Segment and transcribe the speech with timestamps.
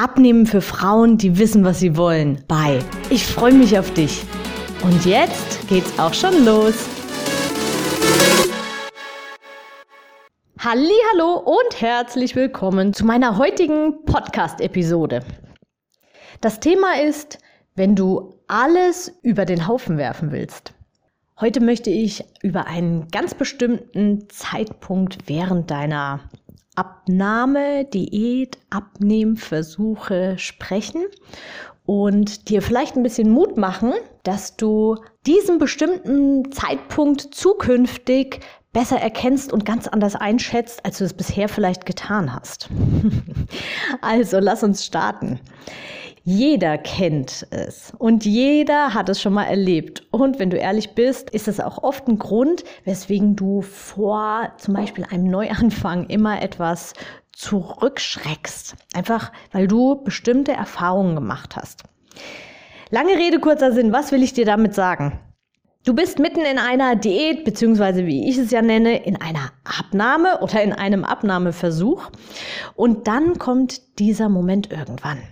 [0.00, 2.44] Abnehmen für Frauen, die wissen, was sie wollen.
[2.46, 2.78] Bye.
[3.10, 4.22] Ich freue mich auf dich.
[4.84, 6.86] Und jetzt geht's auch schon los.
[10.60, 15.24] Hallo und herzlich willkommen zu meiner heutigen Podcast-Episode.
[16.40, 17.38] Das Thema ist,
[17.74, 20.74] wenn du alles über den Haufen werfen willst.
[21.40, 26.20] Heute möchte ich über einen ganz bestimmten Zeitpunkt während deiner
[26.78, 31.02] Abnahme, Diät, Abnehmversuche sprechen
[31.84, 34.94] und dir vielleicht ein bisschen Mut machen, dass du
[35.26, 38.40] diesen bestimmten Zeitpunkt zukünftig
[38.72, 42.68] besser erkennst und ganz anders einschätzt, als du es bisher vielleicht getan hast.
[44.00, 45.40] also lass uns starten.
[46.30, 50.06] Jeder kennt es und jeder hat es schon mal erlebt.
[50.10, 54.74] Und wenn du ehrlich bist, ist es auch oft ein Grund, weswegen du vor zum
[54.74, 56.92] Beispiel einem Neuanfang immer etwas
[57.32, 58.76] zurückschreckst.
[58.92, 61.84] Einfach weil du bestimmte Erfahrungen gemacht hast.
[62.90, 65.18] Lange Rede, kurzer Sinn, was will ich dir damit sagen?
[65.86, 70.40] Du bist mitten in einer Diät, beziehungsweise wie ich es ja nenne, in einer Abnahme
[70.42, 72.10] oder in einem Abnahmeversuch.
[72.74, 75.22] Und dann kommt dieser Moment irgendwann.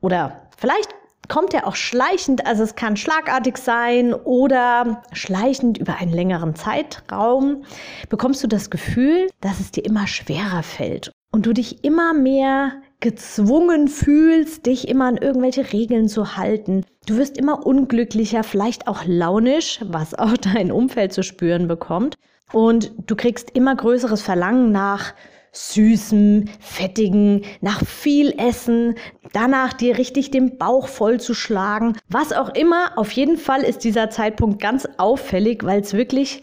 [0.00, 0.94] Oder vielleicht
[1.28, 7.64] kommt er auch schleichend, also es kann schlagartig sein oder schleichend über einen längeren Zeitraum,
[8.08, 12.72] bekommst du das Gefühl, dass es dir immer schwerer fällt und du dich immer mehr
[13.00, 16.84] gezwungen fühlst, dich immer an irgendwelche Regeln zu halten.
[17.06, 22.16] Du wirst immer unglücklicher, vielleicht auch launisch, was auch dein Umfeld zu spüren bekommt.
[22.52, 25.12] Und du kriegst immer größeres Verlangen nach
[25.52, 28.94] süßem, fettigen, nach viel Essen,
[29.32, 31.96] danach dir richtig den Bauch voll zu schlagen.
[32.08, 36.42] Was auch immer, auf jeden Fall ist dieser Zeitpunkt ganz auffällig, weil es wirklich,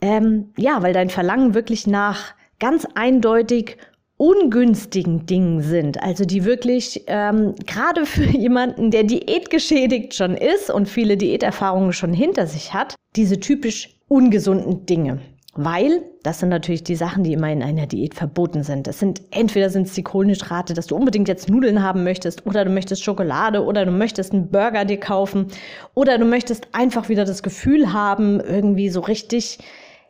[0.00, 3.76] ähm, ja, weil dein Verlangen wirklich nach ganz eindeutig
[4.16, 10.88] ungünstigen Dingen sind, also die wirklich ähm, gerade für jemanden, der diätgeschädigt schon ist und
[10.88, 15.20] viele Diäterfahrungen schon hinter sich hat, diese typisch ungesunden Dinge.
[15.56, 18.86] Weil, das sind natürlich die Sachen, die immer in einer Diät verboten sind.
[18.86, 22.64] Das sind, entweder sind es die Kohlenhydrate, dass du unbedingt jetzt Nudeln haben möchtest, oder
[22.64, 25.46] du möchtest Schokolade, oder du möchtest einen Burger dir kaufen,
[25.94, 29.58] oder du möchtest einfach wieder das Gefühl haben, irgendwie so richtig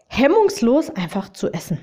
[0.09, 1.79] hemmungslos einfach zu essen.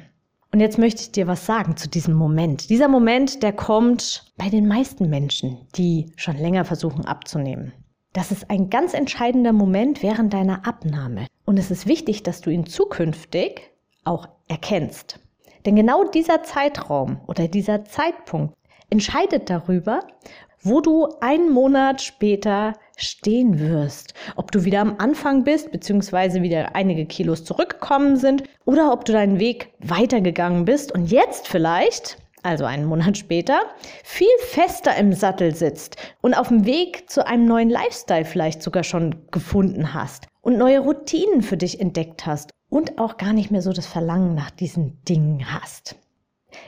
[0.54, 2.70] Und jetzt möchte ich dir was sagen zu diesem Moment.
[2.70, 7.74] Dieser Moment, der kommt bei den meisten Menschen, die schon länger versuchen abzunehmen.
[8.14, 11.28] Das ist ein ganz entscheidender Moment während deiner Abnahme.
[11.46, 13.72] Und es ist wichtig, dass du ihn zukünftig
[14.04, 15.20] auch erkennst.
[15.66, 18.56] Denn genau dieser Zeitraum oder dieser Zeitpunkt
[18.90, 20.02] entscheidet darüber,
[20.62, 24.14] wo du einen Monat später stehen wirst.
[24.36, 29.14] Ob du wieder am Anfang bist, beziehungsweise wieder einige Kilos zurückgekommen sind, oder ob du
[29.14, 33.62] deinen Weg weitergegangen bist und jetzt vielleicht also einen Monat später,
[34.04, 38.84] viel fester im Sattel sitzt und auf dem Weg zu einem neuen Lifestyle vielleicht sogar
[38.84, 43.62] schon gefunden hast und neue Routinen für dich entdeckt hast und auch gar nicht mehr
[43.62, 45.96] so das Verlangen nach diesen Dingen hast.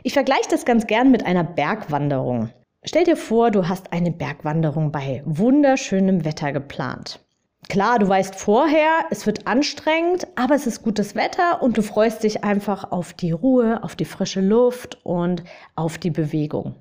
[0.03, 2.50] Ich vergleiche das ganz gern mit einer Bergwanderung.
[2.84, 7.19] Stell dir vor, du hast eine Bergwanderung bei wunderschönem Wetter geplant.
[7.69, 12.24] Klar, du weißt vorher, es wird anstrengend, aber es ist gutes Wetter und du freust
[12.24, 15.44] dich einfach auf die Ruhe, auf die frische Luft und
[15.75, 16.75] auf die Bewegung.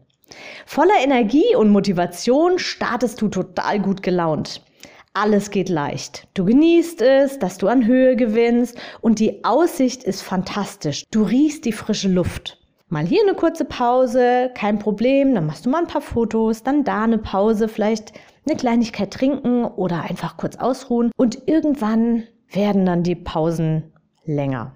[0.66, 4.62] Voller Energie und Motivation startest du total gut gelaunt.
[5.14, 6.26] Alles geht leicht.
[6.32, 11.04] Du genießt es, dass du an Höhe gewinnst und die Aussicht ist fantastisch.
[11.10, 12.58] Du riechst die frische Luft.
[12.88, 16.84] Mal hier eine kurze Pause, kein Problem, dann machst du mal ein paar Fotos, dann
[16.84, 18.12] da eine Pause, vielleicht
[18.46, 23.92] eine Kleinigkeit trinken oder einfach kurz ausruhen und irgendwann werden dann die Pausen
[24.24, 24.74] länger.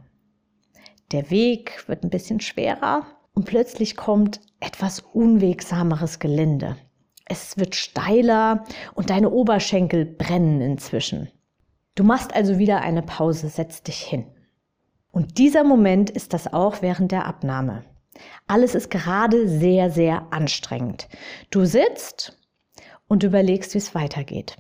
[1.12, 6.76] Der Weg wird ein bisschen schwerer und plötzlich kommt etwas unwegsameres Gelände.
[7.24, 8.64] Es wird steiler
[8.94, 11.28] und deine Oberschenkel brennen inzwischen.
[11.94, 14.26] Du machst also wieder eine Pause, setzt dich hin.
[15.10, 17.84] Und dieser Moment ist das auch während der Abnahme.
[18.46, 21.08] Alles ist gerade sehr, sehr anstrengend.
[21.50, 22.38] Du sitzt
[23.08, 24.56] und überlegst, wie es weitergeht.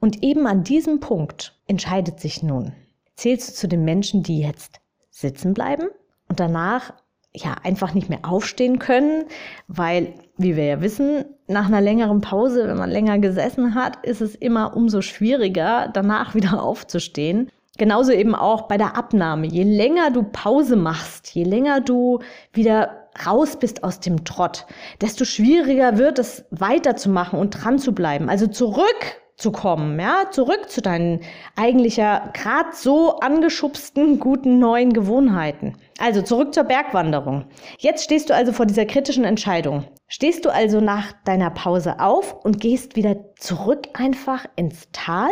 [0.00, 2.72] Und eben an diesem Punkt entscheidet sich nun,
[3.14, 5.88] zählst du zu den Menschen, die jetzt sitzen bleiben
[6.28, 6.92] und danach
[7.32, 9.24] ja einfach nicht mehr aufstehen können,
[9.68, 14.20] weil, wie wir ja wissen, nach einer längeren Pause, wenn man länger gesessen hat, ist
[14.20, 17.50] es immer umso schwieriger, danach wieder aufzustehen.
[17.78, 19.46] Genauso eben auch bei der Abnahme.
[19.46, 22.20] Je länger du Pause machst, je länger du
[22.52, 24.66] wieder raus bist aus dem Trott,
[25.00, 28.28] desto schwieriger wird es weiterzumachen und dran zu bleiben.
[28.28, 31.20] Also zurück zu kommen, ja, zurück zu deinen
[31.56, 35.76] eigentlich ja gerade so angeschubsten guten neuen Gewohnheiten.
[35.98, 37.44] Also zurück zur Bergwanderung.
[37.78, 39.84] Jetzt stehst du also vor dieser kritischen Entscheidung.
[40.08, 45.30] Stehst du also nach deiner Pause auf und gehst wieder zurück einfach ins Tal?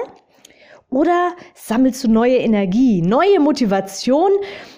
[0.94, 4.30] Oder sammelst du neue Energie, neue Motivation,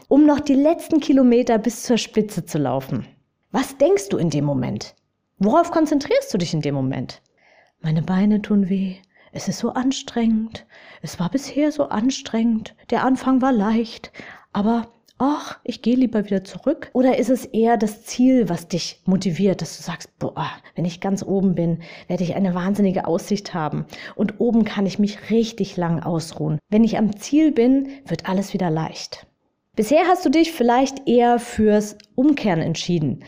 [0.09, 3.07] um noch die letzten Kilometer bis zur Spitze zu laufen?
[3.53, 4.95] Was denkst du in dem Moment?
[5.39, 7.21] Worauf konzentrierst du dich in dem Moment?
[7.83, 8.97] Meine Beine tun weh,
[9.33, 10.65] es ist so anstrengend.
[11.03, 12.75] Es war bisher so anstrengend.
[12.89, 14.11] Der Anfang war leicht.
[14.55, 16.91] Aber ach, ich gehe lieber wieder zurück?
[16.93, 21.01] Oder ist es eher das Ziel, was dich motiviert, dass du sagst, boah, wenn ich
[21.01, 23.87] ganz oben bin, werde ich eine wahnsinnige Aussicht haben.
[24.15, 26.59] Und oben kann ich mich richtig lang ausruhen.
[26.69, 29.27] Wenn ich am Ziel bin, wird alles wieder leicht.
[29.75, 33.25] Bisher hast du dich vielleicht eher fürs Umkehren entschieden.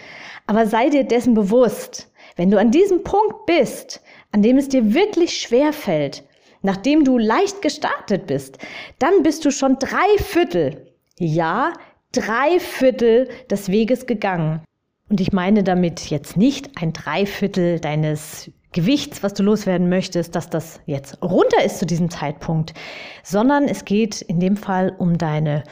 [0.46, 4.00] Aber sei dir dessen bewusst, wenn du an diesem Punkt bist,
[4.32, 6.23] an dem es dir wirklich schwer fällt,
[6.62, 8.58] nachdem du leicht gestartet bist,
[8.99, 10.88] dann bist du schon drei Viertel,
[11.19, 11.73] ja,
[12.12, 14.62] drei Viertel des Weges gegangen.
[15.11, 20.50] Und ich meine damit jetzt nicht ein Dreiviertel deines Gewichts, was du loswerden möchtest, dass
[20.50, 22.75] das jetzt runter ist zu diesem Zeitpunkt,
[23.23, 25.65] sondern es geht in dem Fall um deine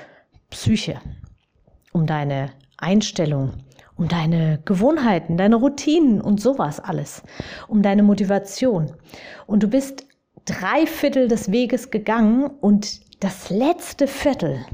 [0.49, 1.01] Psyche,
[1.93, 3.53] um deine Einstellung,
[3.97, 7.23] um deine Gewohnheiten, deine Routinen und sowas alles,
[7.69, 8.93] um deine Motivation.
[9.47, 10.07] Und du bist
[10.47, 14.65] drei Viertel des Weges gegangen und das letzte Viertel,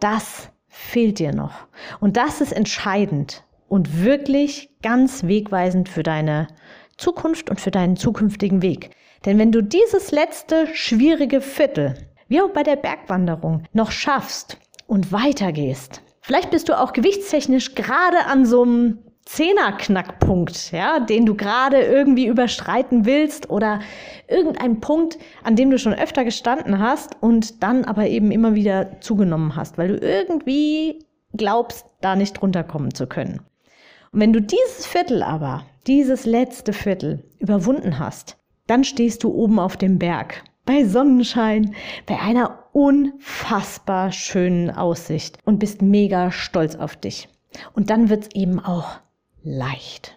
[0.00, 1.66] das fehlt dir noch.
[2.00, 6.48] Und das ist entscheidend und wirklich ganz wegweisend für deine
[6.96, 8.90] Zukunft und für deinen zukünftigen Weg.
[9.24, 11.94] Denn wenn du dieses letzte schwierige Viertel,
[12.28, 18.26] wie auch bei der Bergwanderung, noch schaffst und weitergehst, Vielleicht bist du auch gewichtstechnisch gerade
[18.26, 23.80] an so einem Zehner-Knackpunkt, ja, den du gerade irgendwie überstreiten willst oder
[24.28, 29.00] irgendein Punkt, an dem du schon öfter gestanden hast und dann aber eben immer wieder
[29.00, 33.40] zugenommen hast, weil du irgendwie glaubst, da nicht runterkommen zu können.
[34.12, 38.38] Und wenn du dieses Viertel aber, dieses letzte Viertel überwunden hast,
[38.68, 41.74] dann stehst du oben auf dem Berg bei Sonnenschein,
[42.06, 47.28] bei einer unfassbar schönen Aussicht und bist mega stolz auf dich.
[47.74, 49.00] Und dann wird's eben auch
[49.46, 50.16] leicht.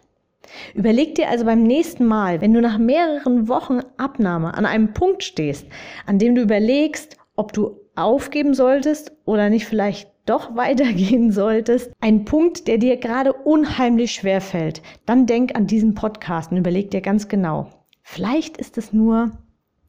[0.74, 5.24] Überleg dir also beim nächsten Mal, wenn du nach mehreren Wochen Abnahme an einem Punkt
[5.24, 5.68] stehst,
[6.06, 12.26] an dem du überlegst, ob du aufgeben solltest oder nicht vielleicht doch weitergehen solltest, ein
[12.26, 17.02] Punkt, der dir gerade unheimlich schwer fällt, dann denk an diesen Podcast und überleg dir
[17.02, 17.70] ganz genau.
[18.02, 19.32] Vielleicht ist es nur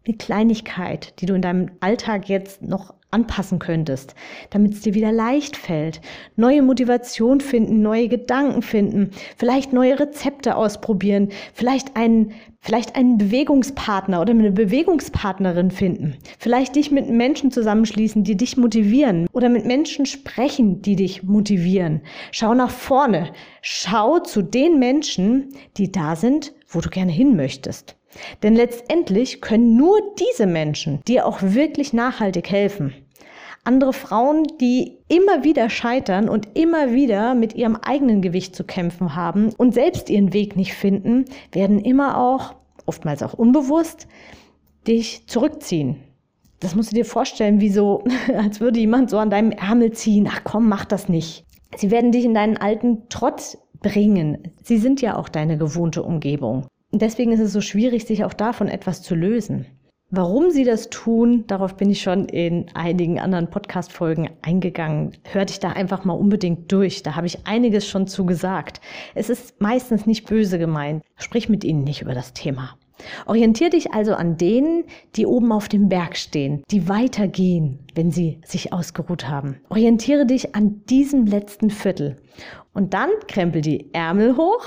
[0.06, 4.14] eine Kleinigkeit, die du in deinem Alltag jetzt noch anpassen könntest,
[4.50, 6.00] damit es dir wieder leicht fällt.
[6.36, 14.20] Neue Motivation finden, neue Gedanken finden, vielleicht neue Rezepte ausprobieren, vielleicht einen, vielleicht einen Bewegungspartner
[14.20, 20.06] oder eine Bewegungspartnerin finden, vielleicht dich mit Menschen zusammenschließen, die dich motivieren oder mit Menschen
[20.06, 22.02] sprechen, die dich motivieren.
[22.30, 23.32] Schau nach vorne.
[23.62, 27.96] Schau zu den Menschen, die da sind, wo du gerne hin möchtest.
[28.42, 32.94] Denn letztendlich können nur diese Menschen dir auch wirklich nachhaltig helfen.
[33.62, 39.14] Andere Frauen, die immer wieder scheitern und immer wieder mit ihrem eigenen Gewicht zu kämpfen
[39.14, 42.55] haben und selbst ihren Weg nicht finden, werden immer auch,
[42.86, 44.08] oftmals auch unbewusst,
[44.88, 45.96] dich zurückziehen.
[46.58, 48.05] Das musst du dir vorstellen, wie so,
[48.36, 50.29] als würde jemand so an deinem Ärmel ziehen.
[50.31, 51.44] Ach komm, mach das nicht.
[51.76, 54.52] Sie werden dich in deinen alten Trott bringen.
[54.62, 56.67] Sie sind ja auch deine gewohnte Umgebung.
[56.93, 59.67] Deswegen ist es so schwierig, sich auch davon etwas zu lösen.
[60.13, 65.13] Warum sie das tun, darauf bin ich schon in einigen anderen Podcast-Folgen eingegangen.
[65.23, 67.05] Hör dich da einfach mal unbedingt durch.
[67.05, 68.81] Da habe ich einiges schon zu gesagt.
[69.15, 71.05] Es ist meistens nicht böse gemeint.
[71.15, 72.77] Sprich mit ihnen nicht über das Thema.
[73.27, 74.82] Orientier dich also an denen,
[75.15, 79.61] die oben auf dem Berg stehen, die weitergehen, wenn sie sich ausgeruht haben.
[79.69, 82.17] Orientiere dich an diesem letzten Viertel.
[82.73, 84.65] Und dann krempel die Ärmel hoch,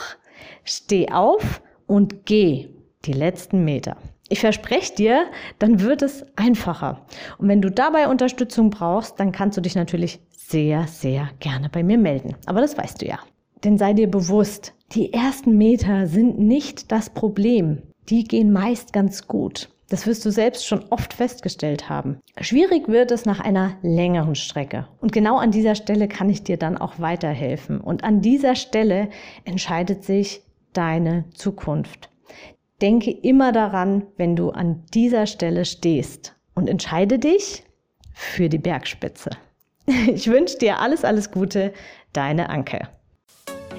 [0.63, 2.69] steh auf und geh
[3.05, 3.97] die letzten Meter.
[4.29, 5.25] Ich verspreche dir,
[5.59, 7.05] dann wird es einfacher.
[7.37, 11.83] Und wenn du dabei Unterstützung brauchst, dann kannst du dich natürlich sehr, sehr gerne bei
[11.83, 12.35] mir melden.
[12.45, 13.19] Aber das weißt du ja.
[13.63, 17.81] Denn sei dir bewusst, die ersten Meter sind nicht das Problem.
[18.09, 19.69] Die gehen meist ganz gut.
[19.89, 22.17] Das wirst du selbst schon oft festgestellt haben.
[22.41, 24.87] Schwierig wird es nach einer längeren Strecke.
[24.99, 27.79] Und genau an dieser Stelle kann ich dir dann auch weiterhelfen.
[27.79, 29.09] Und an dieser Stelle
[29.45, 30.41] entscheidet sich
[30.73, 32.09] deine Zukunft.
[32.81, 37.63] Denke immer daran, wenn du an dieser Stelle stehst und entscheide dich
[38.13, 39.29] für die Bergspitze.
[40.07, 41.73] Ich wünsche dir alles, alles Gute,
[42.13, 42.87] deine Anke.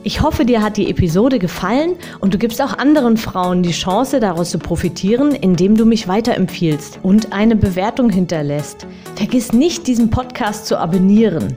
[0.07, 4.21] Ich hoffe, dir hat die Episode gefallen und du gibst auch anderen Frauen die Chance,
[4.21, 8.87] daraus zu profitieren, indem du mich weiterempfiehlst und eine Bewertung hinterlässt.
[9.15, 11.57] Vergiss nicht, diesen Podcast zu abonnieren.